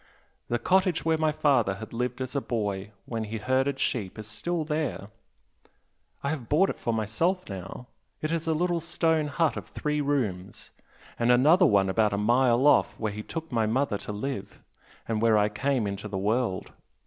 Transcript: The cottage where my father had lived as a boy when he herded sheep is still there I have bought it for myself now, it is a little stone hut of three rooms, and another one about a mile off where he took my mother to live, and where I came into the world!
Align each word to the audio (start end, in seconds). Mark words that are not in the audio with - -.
The 0.47 0.57
cottage 0.57 1.05
where 1.05 1.19
my 1.19 1.31
father 1.31 1.75
had 1.75 1.93
lived 1.93 2.21
as 2.21 2.35
a 2.35 2.41
boy 2.41 2.91
when 3.05 3.25
he 3.25 3.37
herded 3.37 3.77
sheep 3.77 4.17
is 4.17 4.25
still 4.25 4.63
there 4.63 5.09
I 6.23 6.31
have 6.31 6.49
bought 6.49 6.71
it 6.71 6.79
for 6.79 6.91
myself 6.91 7.47
now, 7.47 7.85
it 8.19 8.31
is 8.31 8.47
a 8.47 8.55
little 8.55 8.79
stone 8.79 9.27
hut 9.27 9.57
of 9.57 9.67
three 9.67 10.01
rooms, 10.01 10.71
and 11.19 11.31
another 11.31 11.67
one 11.67 11.87
about 11.87 12.13
a 12.13 12.17
mile 12.17 12.65
off 12.65 12.99
where 12.99 13.13
he 13.13 13.21
took 13.21 13.51
my 13.51 13.67
mother 13.67 13.99
to 13.99 14.11
live, 14.11 14.59
and 15.07 15.21
where 15.21 15.37
I 15.37 15.49
came 15.49 15.85
into 15.85 16.07
the 16.07 16.17
world! 16.17 16.71